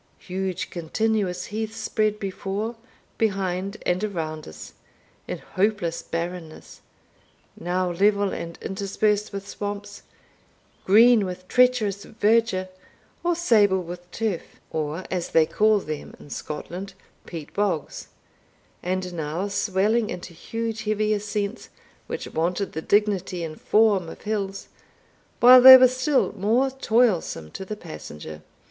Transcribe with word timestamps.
Huge 0.17 0.71
continuous 0.71 1.45
heaths 1.51 1.77
spread 1.77 2.19
before, 2.19 2.75
behind, 3.19 3.77
and 3.85 4.03
around 4.03 4.47
us, 4.47 4.73
in 5.27 5.37
hopeless 5.37 6.01
barrenness 6.01 6.81
now 7.55 7.91
level 7.91 8.33
and 8.33 8.57
interspersed 8.63 9.31
with 9.31 9.47
swamps, 9.47 10.01
green 10.85 11.23
with 11.23 11.47
treacherous 11.47 12.03
verdure, 12.03 12.69
or 13.23 13.35
sable 13.35 13.83
with 13.83 14.09
turf, 14.09 14.59
or, 14.71 15.03
as 15.11 15.29
they 15.29 15.45
call 15.45 15.77
them 15.77 16.15
in 16.19 16.31
Scotland, 16.31 16.95
peat 17.27 17.53
bogs, 17.53 18.07
and 18.81 19.13
now 19.13 19.47
swelling 19.47 20.09
into 20.09 20.33
huge 20.33 20.85
heavy 20.85 21.13
ascents, 21.13 21.69
which 22.07 22.27
wanted 22.33 22.71
the 22.73 22.81
dignity 22.81 23.43
and 23.43 23.61
form 23.61 24.09
of 24.09 24.21
hills, 24.23 24.67
while 25.39 25.61
they 25.61 25.77
were 25.77 25.87
still 25.87 26.33
more 26.35 26.71
toilsome 26.71 27.51
to 27.51 27.63
the 27.63 27.77
passenger. 27.77 28.41